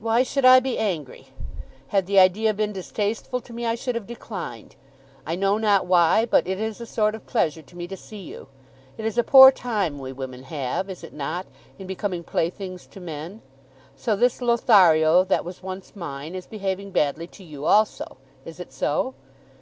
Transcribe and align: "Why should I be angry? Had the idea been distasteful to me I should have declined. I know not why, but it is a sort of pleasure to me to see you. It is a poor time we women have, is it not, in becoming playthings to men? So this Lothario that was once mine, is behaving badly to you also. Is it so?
"Why 0.00 0.24
should 0.24 0.44
I 0.44 0.58
be 0.58 0.76
angry? 0.76 1.28
Had 1.94 2.06
the 2.06 2.18
idea 2.18 2.52
been 2.52 2.72
distasteful 2.72 3.40
to 3.42 3.52
me 3.52 3.64
I 3.64 3.76
should 3.76 3.94
have 3.94 4.08
declined. 4.08 4.74
I 5.24 5.36
know 5.36 5.56
not 5.56 5.86
why, 5.86 6.26
but 6.26 6.48
it 6.48 6.58
is 6.58 6.80
a 6.80 6.84
sort 6.84 7.14
of 7.14 7.28
pleasure 7.28 7.62
to 7.62 7.76
me 7.76 7.86
to 7.86 7.96
see 7.96 8.22
you. 8.22 8.48
It 8.98 9.04
is 9.04 9.16
a 9.16 9.22
poor 9.22 9.52
time 9.52 10.00
we 10.00 10.10
women 10.10 10.42
have, 10.42 10.90
is 10.90 11.04
it 11.04 11.12
not, 11.12 11.46
in 11.78 11.86
becoming 11.86 12.24
playthings 12.24 12.88
to 12.88 12.98
men? 12.98 13.40
So 13.94 14.16
this 14.16 14.42
Lothario 14.42 15.22
that 15.26 15.44
was 15.44 15.62
once 15.62 15.94
mine, 15.94 16.34
is 16.34 16.46
behaving 16.48 16.90
badly 16.90 17.28
to 17.28 17.44
you 17.44 17.64
also. 17.64 18.16
Is 18.44 18.58
it 18.58 18.72
so? 18.72 19.14